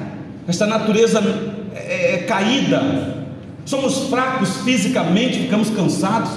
[0.47, 1.23] Esta natureza
[1.75, 3.20] é, é caída,
[3.71, 6.33] Somos fracos fisicamente, ficamos cansados.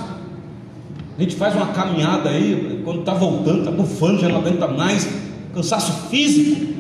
[1.18, 5.10] A gente faz uma caminhada aí, quando está voltando, está bufando, já não aguenta mais.
[5.52, 6.76] Cansaço físico,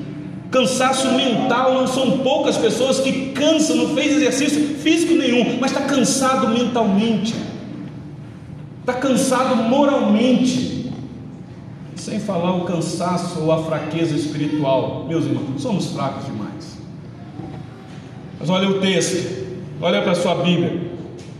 [0.51, 1.73] cansaço mental.
[1.73, 7.33] Não são poucas pessoas que cansam, não fez exercício físico nenhum, mas está cansado mentalmente,
[8.81, 10.91] está cansado moralmente.
[11.95, 16.77] Sem falar o cansaço ou a fraqueza espiritual, meus irmãos, somos fracos demais.
[18.39, 19.42] Mas olha o texto,
[19.83, 20.79] Olha para a sua Bíblia.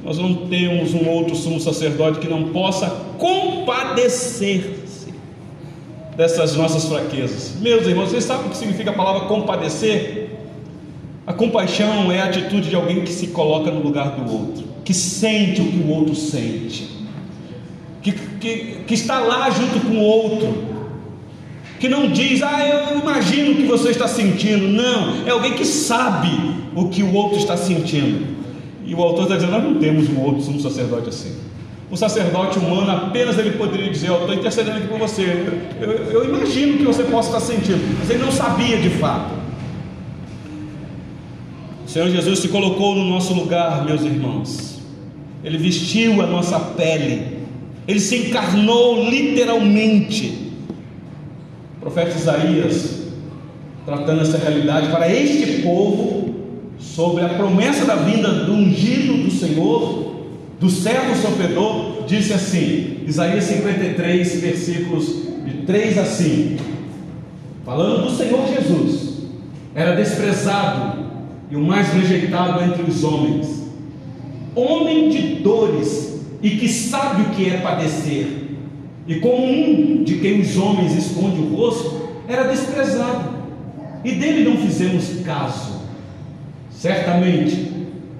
[0.03, 5.13] Nós não temos um outro sumo sacerdote que não possa compadecer-se
[6.17, 7.55] dessas nossas fraquezas.
[7.61, 10.29] Meus irmãos, vocês sabem o que significa a palavra compadecer?
[11.25, 14.93] A compaixão é a atitude de alguém que se coloca no lugar do outro, que
[14.93, 16.89] sente o que o outro sente,
[18.01, 20.65] que, que, que está lá junto com o outro,
[21.79, 24.67] que não diz, ah, eu imagino o que você está sentindo.
[24.67, 26.27] Não, é alguém que sabe
[26.75, 28.32] o que o outro está sentindo.
[28.85, 31.35] E o autor está dizendo: nós não temos um outro sumo sacerdote assim.
[31.89, 35.45] O sacerdote humano apenas ele poderia dizer: Eu estou intercedendo aqui por você.
[35.79, 39.31] Eu, eu, eu imagino que você possa estar sentindo, mas ele não sabia de fato.
[41.85, 44.81] O Senhor Jesus se colocou no nosso lugar, meus irmãos.
[45.43, 47.39] Ele vestiu a nossa pele.
[47.87, 50.51] Ele se encarnou literalmente.
[51.77, 53.03] O profeta Isaías,
[53.85, 56.32] tratando essa realidade para este povo,
[56.83, 60.15] sobre a promessa da vinda do ungido do Senhor,
[60.59, 66.63] do servo sofredor, disse assim, Isaías 53, versículos de 3 a 5,
[67.65, 69.23] falando do Senhor Jesus,
[69.73, 71.03] era desprezado
[71.49, 73.63] e o mais rejeitado entre os homens,
[74.55, 78.27] homem de dores e que sabe o que é padecer,
[79.07, 83.33] e como um de quem os homens esconde o rosto, era desprezado,
[84.03, 85.82] e dele não fizemos caso.
[86.83, 87.71] Certamente,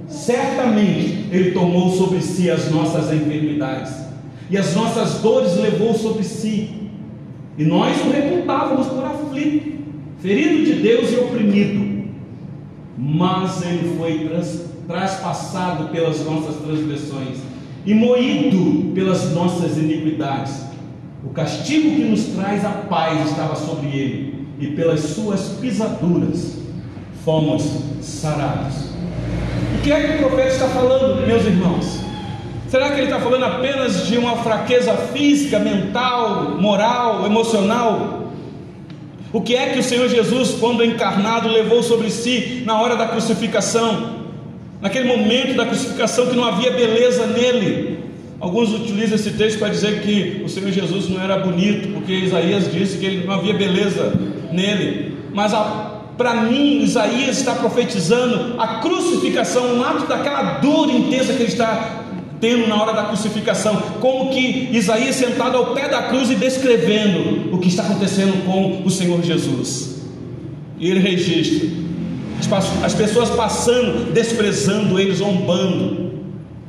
[0.08, 3.94] certamente Ele tomou sobre si as nossas enfermidades
[4.50, 6.70] e as nossas dores levou sobre si.
[7.58, 9.80] E nós o reputávamos por aflito,
[10.22, 12.08] ferido de Deus e oprimido.
[12.98, 14.32] Mas Ele foi
[14.88, 17.40] traspassado pelas nossas transgressões
[17.86, 20.68] e moído pelas nossas iniquidades.
[21.22, 26.63] O castigo que nos traz a paz estava sobre ele, e pelas suas pisaduras
[27.24, 27.64] fomos
[28.02, 28.76] sarados.
[29.78, 32.00] O que é que o profeta está falando, meus irmãos?
[32.68, 38.32] Será que ele está falando apenas de uma fraqueza física, mental, moral, emocional?
[39.32, 43.08] O que é que o Senhor Jesus, quando encarnado, levou sobre si na hora da
[43.08, 44.24] crucificação?
[44.82, 48.00] Naquele momento da crucificação que não havia beleza nele.
[48.40, 52.72] Alguns utilizam esse texto para dizer que o Senhor Jesus não era bonito, porque Isaías
[52.72, 54.14] disse que ele não havia beleza
[54.52, 55.16] nele.
[55.34, 55.54] Mas
[56.18, 62.04] para mim, Isaías está profetizando a crucificação, um ato daquela dor intensa que ele está
[62.40, 67.56] tendo na hora da crucificação, como que Isaías sentado ao pé da cruz e descrevendo
[67.56, 70.02] o que está acontecendo com o Senhor Jesus.
[70.78, 71.70] E ele registra.
[72.84, 76.12] As pessoas passando, desprezando ele, zombando,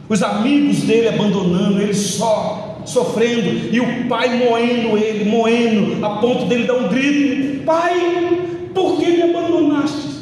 [0.09, 6.45] os amigos dele abandonando ele só, sofrendo, e o pai moendo ele, moendo, a ponto
[6.47, 8.39] dele dar um grito: Pai,
[8.75, 10.15] por que me abandonaste?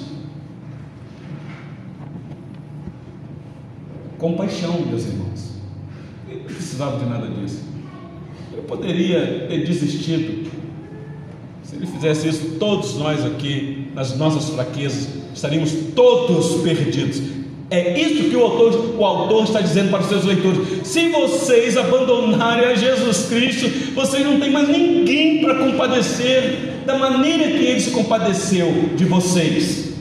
[4.19, 5.53] Compaixão, meus irmãos.
[6.29, 7.63] Ele não precisava de nada disso.
[8.57, 10.51] Eu poderia ter desistido.
[11.65, 17.21] Se ele fizesse isso, todos nós aqui, nas nossas fraquezas, estaríamos todos perdidos.
[17.71, 20.87] É isso que o autor, o autor está dizendo para os seus leitores.
[20.87, 27.45] Se vocês abandonarem a Jesus Cristo, vocês não têm mais ninguém para compadecer da maneira
[27.45, 29.93] que ele se compadeceu de vocês.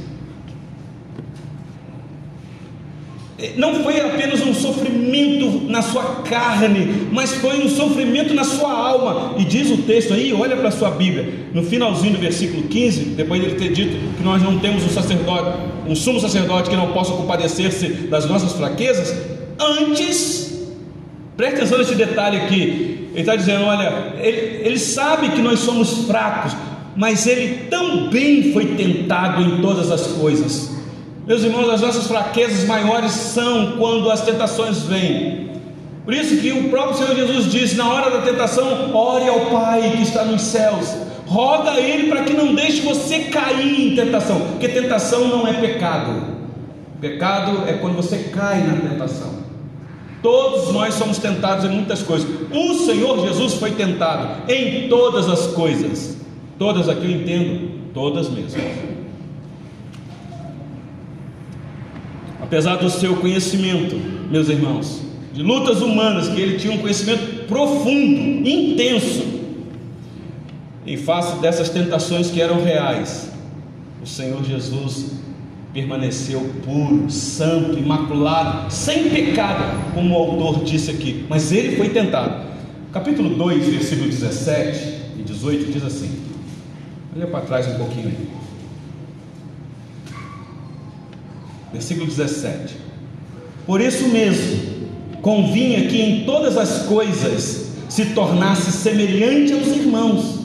[3.57, 9.35] não foi apenas um sofrimento na sua carne, mas foi um sofrimento na sua alma.
[9.37, 13.01] E diz o texto aí, olha para a sua Bíblia, no finalzinho do versículo 15,
[13.15, 16.75] depois de ele ter dito que nós não temos um sacerdote, um sumo sacerdote que
[16.75, 19.15] não possa compadecer-se das nossas fraquezas,
[19.59, 20.69] antes,
[21.35, 26.05] preste atenção nesse detalhe aqui, ele está dizendo: olha, ele, ele sabe que nós somos
[26.05, 26.55] fracos,
[26.95, 30.71] mas ele também foi tentado em todas as coisas
[31.31, 35.51] meus irmãos, as nossas fraquezas maiores são quando as tentações vêm.
[36.03, 39.93] Por isso que o próprio Senhor Jesus disse: na hora da tentação, ore ao Pai
[39.95, 40.93] que está nos céus.
[41.27, 45.53] Roga a Ele para que não deixe você cair em tentação, porque tentação não é
[45.53, 46.21] pecado.
[46.99, 49.31] Pecado é quando você cai na tentação.
[50.21, 52.27] Todos nós somos tentados em muitas coisas.
[52.51, 56.17] O Senhor Jesus foi tentado em todas as coisas.
[56.61, 58.61] Todas aqui eu entendo, todas mesmo.
[62.39, 63.95] apesar do seu conhecimento,
[64.29, 65.01] meus irmãos,
[65.33, 69.23] de lutas humanas, que ele tinha um conhecimento profundo, intenso,
[70.85, 73.31] em face dessas tentações que eram reais,
[74.03, 75.13] o Senhor Jesus
[75.73, 82.51] permaneceu puro, santo, imaculado, sem pecado, como o autor disse aqui, mas ele foi tentado.
[82.93, 86.30] Capítulo 2, versículo 17 e 18 diz assim:
[87.15, 88.41] olha para trás um pouquinho aí.
[91.71, 92.75] versículo 17.
[93.65, 94.89] Por isso mesmo,
[95.21, 100.41] convinha que em todas as coisas se tornasse semelhante aos irmãos,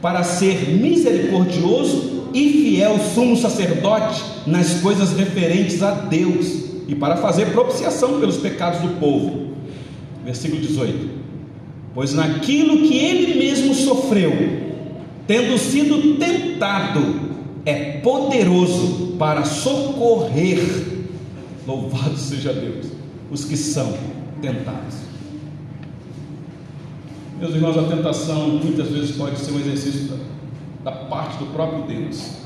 [0.00, 7.46] para ser misericordioso e fiel sumo sacerdote nas coisas referentes a Deus e para fazer
[7.46, 9.54] propiciação pelos pecados do povo.
[10.24, 11.10] Versículo 18:
[11.94, 14.67] Pois naquilo que ele mesmo sofreu,
[15.28, 17.36] tendo sido tentado,
[17.66, 20.58] é poderoso para socorrer,
[21.66, 22.86] louvado seja Deus,
[23.30, 23.92] os que são
[24.40, 24.96] tentados.
[27.38, 30.08] Meus irmãos, a tentação muitas vezes pode ser um exercício
[30.82, 32.38] da, da parte do próprio Deus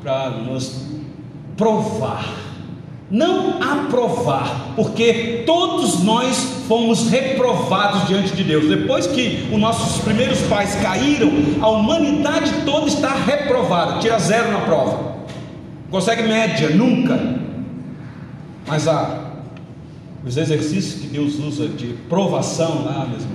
[0.00, 0.86] para nos
[1.56, 2.47] provar
[3.10, 8.68] não aprovar, porque todos nós fomos reprovados diante de Deus.
[8.68, 14.60] Depois que os nossos primeiros pais caíram, a humanidade toda está reprovada, tira zero na
[14.60, 15.16] prova,
[15.90, 17.38] consegue média, nunca.
[18.66, 18.86] Mas
[20.26, 23.30] os exercícios que Deus usa de provação, ah, mesmo,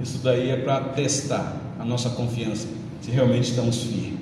[0.00, 2.68] isso daí é para testar a nossa confiança,
[3.00, 4.15] se realmente estamos firmes.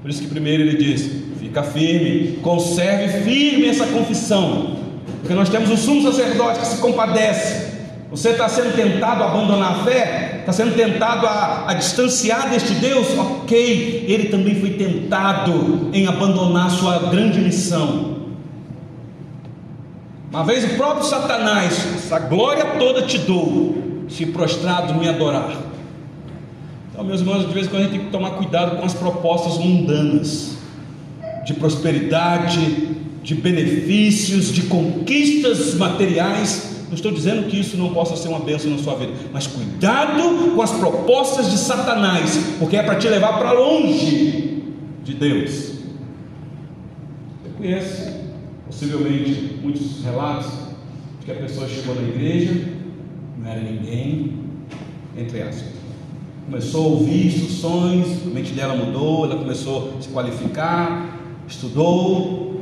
[0.00, 4.76] Por isso que primeiro ele diz: fica firme, conserve firme essa confissão,
[5.20, 7.70] porque nós temos um sumo sacerdote que se compadece.
[8.10, 10.38] Você está sendo tentado a abandonar a fé?
[10.40, 13.06] Está sendo tentado a, a distanciar deste Deus?
[13.16, 18.16] Ok, ele também foi tentado em abandonar sua grande missão.
[20.30, 25.56] Uma vez o próprio Satanás, essa glória toda te dou, se prostrado me adorar.
[27.00, 28.92] Então, meus irmãos, de vez em quando a gente tem que tomar cuidado com as
[28.92, 30.58] propostas mundanas
[31.46, 36.84] de prosperidade, de benefícios, de conquistas materiais.
[36.88, 40.52] Não estou dizendo que isso não possa ser uma bênção na sua vida, mas cuidado
[40.54, 44.62] com as propostas de Satanás, porque é para te levar para longe
[45.02, 45.70] de Deus.
[47.42, 48.12] Você conhece
[48.66, 50.52] possivelmente muitos relatos
[51.18, 52.74] de que a pessoa chegou na igreja,
[53.38, 54.34] não era ninguém,
[55.16, 55.79] entre aspas
[56.50, 62.60] começou a ouvir instruções, a mente dela mudou, ela começou a se qualificar, estudou,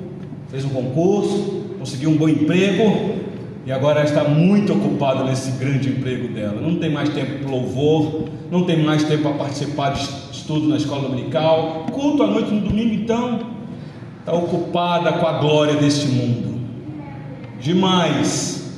[0.51, 3.16] fez um concurso, conseguiu um bom emprego
[3.64, 6.61] e agora está muito ocupada nesse grande emprego dela.
[6.61, 10.76] Não tem mais tempo para louvor, não tem mais tempo para participar de estudo na
[10.76, 13.41] escola dominical, culto à noite no domingo, então
[14.20, 16.61] está ocupada com a glória deste mundo.
[17.59, 18.70] Demais,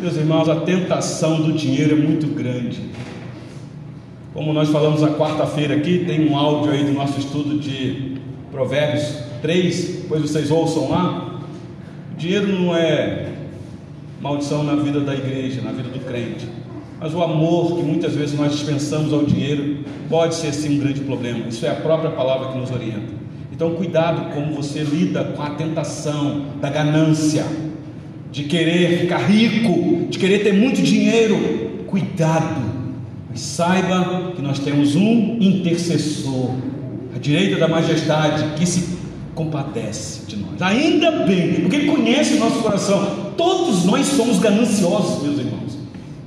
[0.00, 2.98] meus irmãos, a tentação do dinheiro é muito grande.
[4.38, 8.12] Como nós falamos na quarta-feira aqui, tem um áudio aí do nosso estudo de
[8.52, 11.40] Provérbios 3, depois vocês ouçam lá.
[12.12, 13.32] O dinheiro não é
[14.20, 16.46] maldição na vida da igreja, na vida do crente.
[17.00, 19.78] Mas o amor que muitas vezes nós dispensamos ao dinheiro
[20.08, 21.48] pode ser sim um grande problema.
[21.48, 23.12] Isso é a própria palavra que nos orienta.
[23.52, 27.44] Então, cuidado como você lida com a tentação da ganância,
[28.30, 31.34] de querer ficar rico, de querer ter muito dinheiro.
[31.88, 32.77] Cuidado
[33.38, 36.50] saiba que nós temos um intercessor,
[37.14, 38.98] à direita da majestade, que se
[39.34, 40.60] compadece de nós.
[40.60, 43.32] Ainda bem, porque Ele conhece o nosso coração.
[43.36, 45.78] Todos nós somos gananciosos, meus irmãos.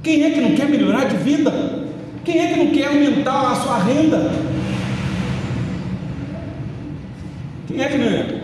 [0.01, 1.51] Quem é que não quer melhorar de vida?
[2.23, 4.31] Quem é que não quer aumentar a sua renda?
[7.67, 8.41] Quem é que não é?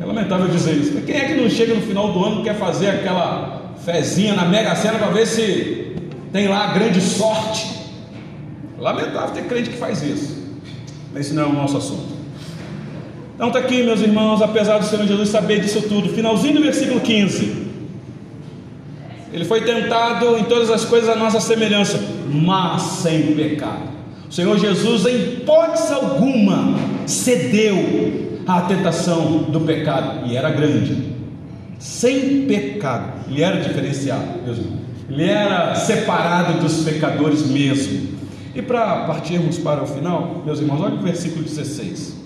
[0.00, 0.92] É lamentável dizer isso.
[0.94, 4.34] Mas quem é que não chega no final do ano e quer fazer aquela fezinha
[4.34, 5.94] na Mega Sena para ver se
[6.32, 7.75] tem lá grande sorte?
[8.78, 10.36] Lamentável ter crente que faz isso.
[11.12, 12.16] Mas isso não é o nosso assunto.
[13.34, 17.00] Então está aqui, meus irmãos, apesar do Senhor Jesus saber disso tudo, finalzinho do versículo
[17.00, 17.66] 15.
[19.32, 22.00] Ele foi tentado em todas as coisas a nossa semelhança,
[22.32, 23.82] mas sem pecado.
[24.28, 26.74] O Senhor Jesus, em hipótese alguma,
[27.06, 31.14] cedeu à tentação do pecado, e era grande,
[31.78, 34.58] sem pecado, ele era diferenciado, meus
[35.08, 38.15] ele era separado dos pecadores mesmo.
[38.56, 42.16] E para partirmos para o final, meus irmãos, olha o versículo 16.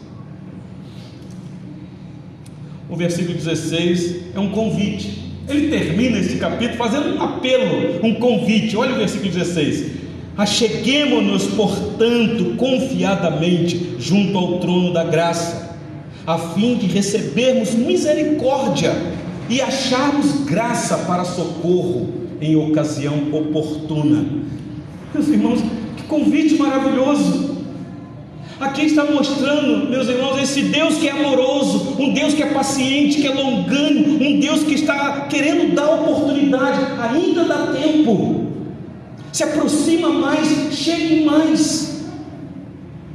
[2.89, 5.33] O versículo 16 é um convite.
[5.49, 8.76] Ele termina esse capítulo fazendo um apelo, um convite.
[8.76, 9.91] Olha o versículo 16.
[10.39, 15.76] Acheguemo-nos, portanto, confiadamente junto ao trono da graça,
[16.24, 18.95] a fim de recebermos misericórdia
[19.49, 22.09] e acharmos graça para socorro
[22.41, 24.24] em ocasião oportuna.
[25.12, 25.61] Meus irmãos,
[26.11, 27.57] Convite maravilhoso.
[28.59, 33.21] Aqui está mostrando, meus irmãos, esse Deus que é amoroso, um Deus que é paciente,
[33.21, 38.49] que é longânimo, um Deus que está querendo dar oportunidade, ainda dá tempo.
[39.33, 42.03] Se aproxima mais, chegue mais.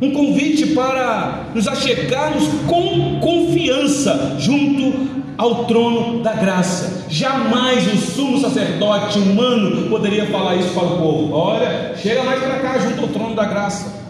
[0.02, 7.06] Um convite para nos achegarmos com confiança junto ao trono da graça.
[7.10, 11.34] Jamais o sumo sacerdote humano poderia falar isso para o povo.
[11.34, 14.04] Olha, chega mais para cá, junto ao trono da graça.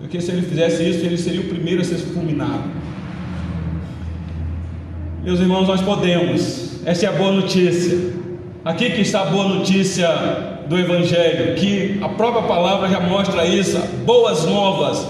[0.00, 2.62] Porque se ele fizesse isso, ele seria o primeiro a ser fulminado.
[5.22, 6.84] Meus irmãos, nós podemos.
[6.84, 8.12] Essa é a boa notícia.
[8.64, 10.08] Aqui que está a boa notícia
[10.68, 15.06] do Evangelho, que a própria palavra já mostra isso, boas novas,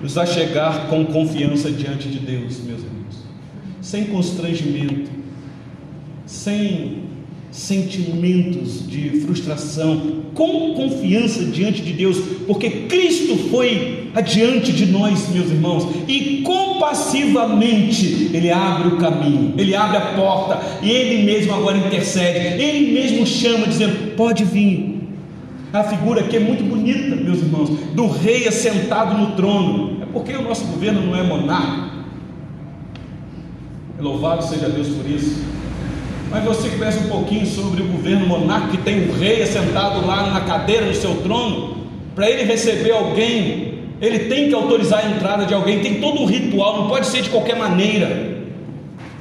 [0.00, 2.92] nos achegar com confiança diante de Deus, meus irmãos
[3.82, 5.10] sem constrangimento,
[6.24, 7.02] sem
[7.50, 12.16] sentimentos de frustração, com confiança diante de Deus,
[12.46, 19.74] porque Cristo foi adiante de nós, meus irmãos, e compassivamente Ele abre o caminho, Ele
[19.74, 25.02] abre a porta, e Ele mesmo agora intercede, Ele mesmo chama, dizendo: pode vir.
[25.72, 30.32] A figura aqui é muito bonita, meus irmãos, do rei assentado no trono, é porque
[30.34, 32.01] o nosso governo não é monarca
[34.02, 35.44] Louvado seja Deus por isso.
[36.28, 40.28] Mas você conhece um pouquinho sobre o governo monarca que tem um rei assentado lá
[40.28, 41.76] na cadeira do seu trono,
[42.12, 46.26] para ele receber alguém, ele tem que autorizar a entrada de alguém, tem todo um
[46.26, 48.38] ritual, não pode ser de qualquer maneira.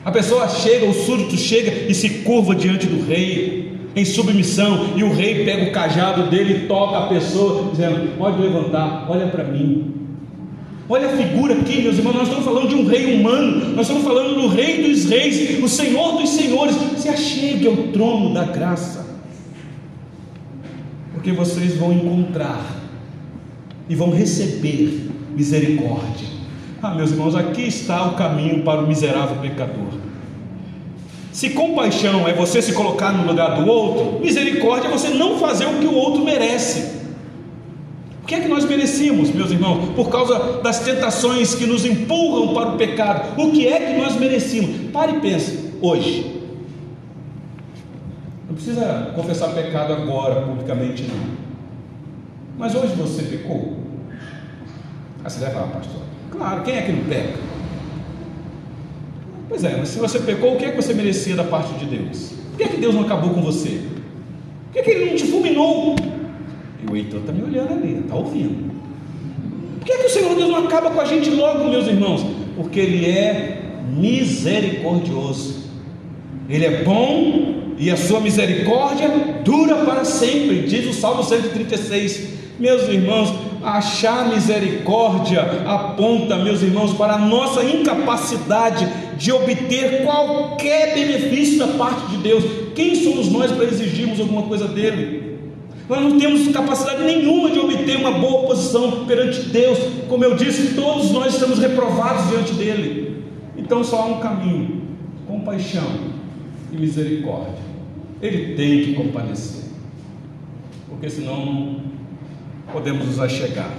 [0.04, 5.04] A pessoa chega, o súdito chega e se curva diante do rei, em submissão, e
[5.04, 9.44] o rei pega o cajado dele e toca a pessoa, dizendo: Pode levantar, olha para
[9.44, 10.01] mim.
[10.94, 14.04] Olha a figura aqui, meus irmãos, nós estamos falando de um rei humano, nós estamos
[14.04, 16.76] falando do rei dos reis, o senhor dos senhores.
[16.98, 19.06] Se achegue ao trono da graça,
[21.14, 22.76] porque vocês vão encontrar
[23.88, 26.28] e vão receber misericórdia.
[26.84, 29.94] Ah, meus irmãos, aqui está o caminho para o miserável pecador.
[31.32, 35.68] Se compaixão é você se colocar no lugar do outro, misericórdia é você não fazer
[35.68, 37.01] o que o outro merece
[38.26, 39.90] que é que nós merecíamos, meus irmãos?
[39.96, 43.42] Por causa das tentações que nos empurram para o pecado.
[43.42, 44.92] O que é que nós merecíamos?
[44.92, 46.42] Pare e pense, hoje.
[48.48, 51.42] Não precisa confessar pecado agora, publicamente, não.
[52.58, 53.78] Mas hoje você pecou?
[55.24, 56.02] Ah, você vai falar, pastor.
[56.32, 57.40] Claro, quem é que não peca?
[59.50, 61.86] Pois é, mas se você pecou, o que é que você merecia da parte de
[61.86, 62.34] Deus?
[62.52, 63.82] Por que é que Deus não acabou com você?
[64.66, 65.96] Por que, é que Ele não te fulminou?
[66.84, 68.72] E o Heitor está me olhando ali, está ouvindo.
[69.80, 72.26] Por que, é que o Senhor Deus não acaba com a gente logo, meus irmãos?
[72.56, 73.62] Porque Ele é
[73.96, 75.62] misericordioso.
[76.50, 79.10] Ele é bom e a sua misericórdia
[79.44, 82.30] dura para sempre, diz o Salmo 136.
[82.60, 91.58] Meus irmãos, achar misericórdia aponta, meus irmãos, para a nossa incapacidade de obter qualquer benefício
[91.58, 92.44] da parte de Deus.
[92.76, 95.31] Quem somos nós para exigirmos alguma coisa dele?
[95.92, 99.78] Nós não temos capacidade nenhuma de obter uma boa posição perante Deus.
[100.08, 103.26] Como eu disse, todos nós estamos reprovados diante dele.
[103.58, 104.84] Então só há um caminho:
[105.28, 105.84] compaixão
[106.72, 107.60] e misericórdia.
[108.22, 109.66] Ele tem que compadecer,
[110.88, 111.82] porque senão não
[112.72, 113.72] podemos nos achegar.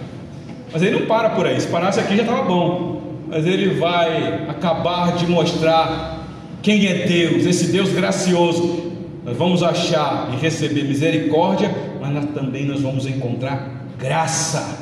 [0.70, 3.00] Mas ele não para por aí, se parasse aqui já estava bom.
[3.26, 6.28] Mas ele vai acabar de mostrar
[6.60, 8.92] quem é Deus, esse Deus gracioso.
[9.24, 14.78] Nós vamos achar e receber misericórdia, mas também nós vamos encontrar graça.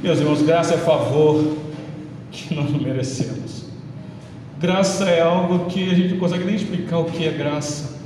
[0.00, 1.56] Meus irmãos, graça é favor
[2.30, 3.66] que nós não merecemos.
[4.60, 7.96] Graça é algo que a gente não consegue nem explicar o que é graça.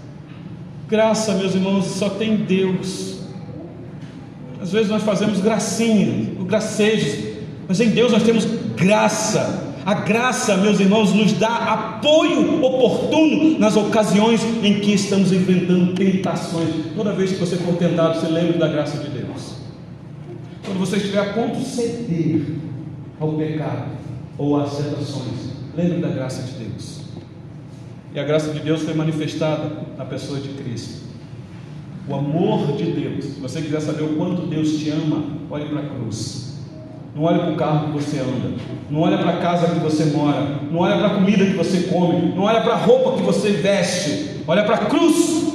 [0.88, 3.20] Graça, meus irmãos, só tem Deus.
[4.60, 7.36] Às vezes nós fazemos gracinha, o gracejos,
[7.68, 9.69] mas em Deus nós temos graça.
[9.84, 16.68] A graça, meus irmãos, nos dá apoio oportuno nas ocasiões em que estamos enfrentando tentações.
[16.94, 19.54] Toda vez que você for tentado, você lembre da graça de Deus.
[20.64, 22.42] Quando você estiver a ponto de ceder
[23.18, 23.92] ao pecado
[24.36, 27.00] ou às tentações, lembre da graça de Deus.
[28.14, 31.08] E a graça de Deus foi manifestada na pessoa de Cristo.
[32.06, 33.24] O amor de Deus.
[33.24, 36.49] Se você quiser saber o quanto Deus te ama, olhe para a cruz.
[37.14, 38.52] Não olhe para o carro que você anda.
[38.90, 40.60] Não olhe para a casa que você mora.
[40.70, 42.32] Não olhe para a comida que você come.
[42.34, 44.42] Não olhe para a roupa que você veste.
[44.46, 45.50] Olha para a cruz.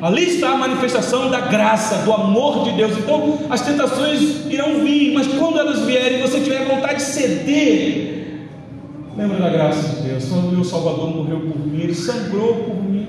[0.00, 2.98] Ali está a manifestação da graça, do amor de Deus.
[2.98, 8.14] Então, as tentações irão vir, mas quando elas vierem, você tiver vontade de ceder,
[9.16, 10.30] Lembra da graça de Deus?
[10.32, 13.06] O meu Salvador morreu por mim, ele sangrou por mim.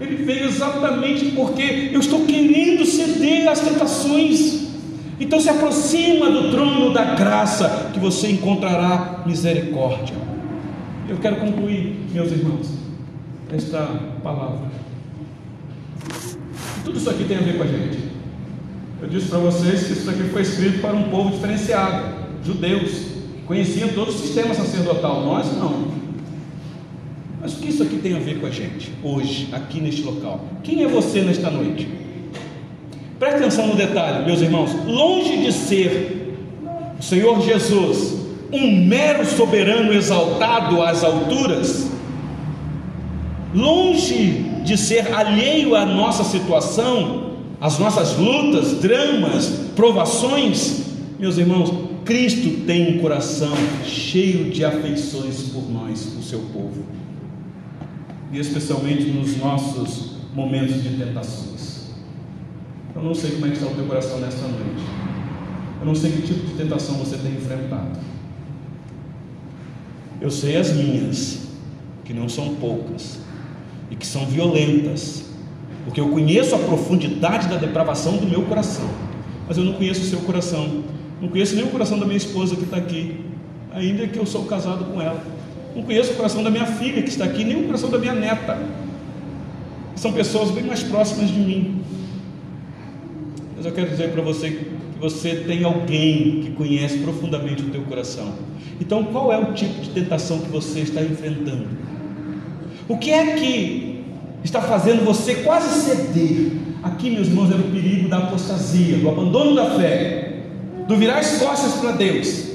[0.00, 4.63] Ele veio exatamente porque eu estou querendo ceder às tentações.
[5.18, 10.16] Então se aproxima do trono da graça, que você encontrará misericórdia.
[11.08, 12.70] Eu quero concluir, meus irmãos,
[13.52, 13.86] esta
[14.22, 14.72] palavra.
[16.84, 17.98] Tudo isso aqui tem a ver com a gente.
[19.00, 23.14] Eu disse para vocês que isso aqui foi escrito para um povo diferenciado, judeus
[23.46, 25.88] conheciam todo o sistema sacerdotal, nós não.
[27.40, 30.42] Mas o que isso aqui tem a ver com a gente, hoje, aqui neste local?
[30.62, 31.86] Quem é você nesta noite?
[33.18, 34.72] Preste atenção no detalhe, meus irmãos.
[34.86, 36.36] Longe de ser
[36.98, 41.90] o Senhor Jesus um mero soberano exaltado às alturas,
[43.52, 50.82] longe de ser alheio à nossa situação, às nossas lutas, dramas, provações,
[51.18, 51.72] meus irmãos,
[52.04, 53.54] Cristo tem um coração
[53.84, 56.84] cheio de afeições por nós, o seu povo,
[58.32, 61.63] e especialmente nos nossos momentos de tentações.
[62.96, 64.84] Eu não sei como é que está o teu coração nesta noite.
[65.80, 67.98] Eu não sei que tipo de tentação você tem enfrentado.
[70.20, 71.40] Eu sei as minhas,
[72.04, 73.18] que não são poucas
[73.90, 75.24] e que são violentas,
[75.84, 78.88] porque eu conheço a profundidade da depravação do meu coração,
[79.46, 80.84] mas eu não conheço o seu coração.
[81.20, 83.20] Não conheço nem o coração da minha esposa que está aqui,
[83.72, 85.22] ainda que eu sou casado com ela.
[85.74, 88.14] Não conheço o coração da minha filha que está aqui, nem o coração da minha
[88.14, 88.56] neta.
[89.96, 91.82] São pessoas bem mais próximas de mim.
[93.64, 94.66] Mas eu quero dizer para você que
[95.00, 98.34] você tem alguém que conhece profundamente o teu coração.
[98.78, 101.68] Então, qual é o tipo de tentação que você está enfrentando?
[102.86, 104.04] O que é que
[104.44, 106.52] está fazendo você quase ceder?
[106.82, 110.42] Aqui, meus irmãos, era o perigo da apostasia, do abandono da fé
[110.86, 112.50] do virar as costas para Deus.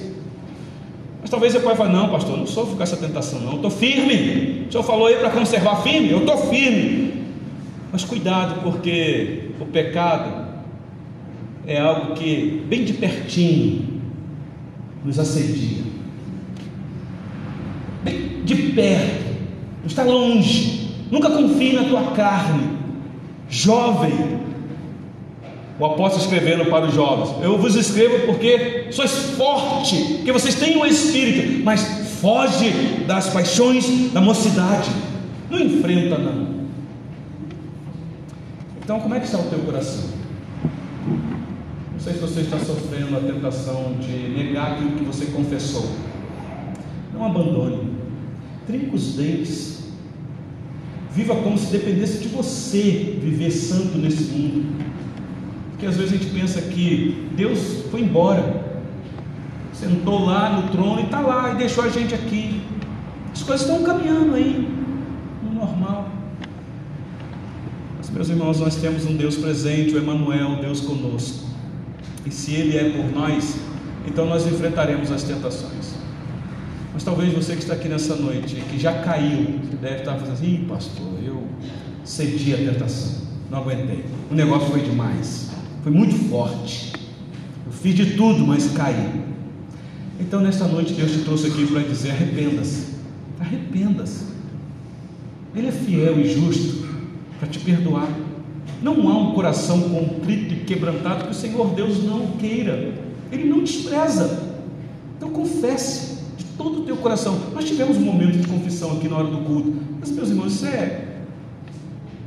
[1.22, 4.68] Mas talvez você pode falar: não, pastor, não sofro com essa tentação, não, estou firme.
[4.70, 7.26] O senhor falou aí para conservar firme, eu estou firme.
[7.91, 10.38] Mas cuidado, porque o pecado
[11.66, 14.01] é algo que, bem de pertinho,
[15.03, 15.84] nos assedia,
[18.03, 19.36] bem de perto,
[19.86, 20.89] está longe.
[21.12, 22.78] Nunca confie na tua carne,
[23.49, 24.39] jovem,
[25.80, 30.76] o apóstolo escrevendo para os jovens: Eu vos escrevo porque sois forte, que vocês têm
[30.76, 32.70] o um espírito, mas foge
[33.07, 34.89] das paixões da mocidade.
[35.49, 36.60] Não enfrenta, não.
[38.84, 40.10] Então, como é que está o teu coração?
[42.00, 45.86] Não sei se você está sofrendo a tentação de negar aquilo que você confessou.
[47.14, 47.91] Não abandone.
[48.66, 49.84] Trinca os dentes.
[51.14, 54.82] Viva como se dependesse de você viver santo nesse mundo.
[55.72, 58.64] Porque às vezes a gente pensa que Deus foi embora,
[59.74, 62.62] sentou lá no trono e está lá e deixou a gente aqui.
[63.34, 64.70] As coisas estão caminhando aí,
[65.43, 66.10] no normal.
[67.97, 71.49] Mas, meus irmãos, nós temos um Deus presente, o Emanuel, Deus conosco.
[72.30, 73.57] E se Ele é por nós,
[74.07, 75.95] então nós enfrentaremos as tentações.
[76.93, 80.65] Mas talvez você que está aqui nessa noite, que já caiu, deve estar fazendo assim,
[80.69, 81.43] pastor, eu
[82.05, 84.05] cedi a tentação, não aguentei.
[84.30, 85.49] O negócio foi demais.
[85.82, 86.93] Foi muito forte.
[87.65, 89.23] Eu fiz de tudo, mas caí.
[90.19, 92.95] Então, nesta noite, Deus te trouxe aqui para dizer: arrependa-se.
[93.39, 94.25] Arrependa-se.
[95.55, 96.88] Ele é fiel e justo
[97.39, 98.07] para te perdoar.
[98.82, 102.93] Não há um coração contrito e quebrantado que o Senhor Deus não queira.
[103.32, 104.49] Ele não despreza.
[105.17, 107.38] Então confesse de todo o teu coração.
[107.53, 109.73] Nós tivemos um momento de confissão aqui na hora do culto.
[109.99, 111.07] Mas, meus irmãos, isso é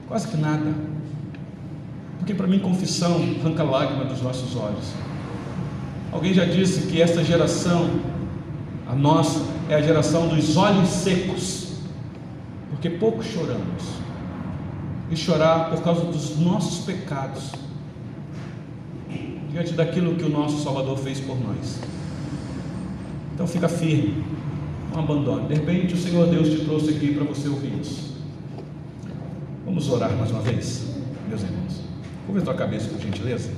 [0.07, 0.74] quase que nada.
[2.18, 4.92] Porque para mim confissão arranca lágrima dos nossos olhos.
[6.12, 7.88] Alguém já disse que esta geração,
[8.86, 9.40] a nossa,
[9.70, 11.78] é a geração dos olhos secos,
[12.70, 14.01] porque pouco choramos.
[15.12, 17.52] E chorar por causa dos nossos pecados,
[19.50, 21.78] diante daquilo que o nosso Salvador fez por nós.
[23.34, 24.24] Então fica firme,
[24.90, 25.48] não abandone.
[25.48, 28.16] De repente o Senhor Deus te trouxe aqui para você ouvir isso.
[29.66, 30.86] Vamos orar mais uma vez,
[31.28, 31.82] meus irmãos.
[32.26, 33.50] Curva a tua cabeça, por gentileza.